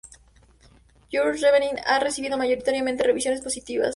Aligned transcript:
Y"uri's 1.11 1.41
Reveng"e 1.43 1.79
ha 1.85 1.99
recibido 1.99 2.35
mayoritariamente 2.35 3.03
revisiones 3.03 3.41
positivas. 3.43 3.89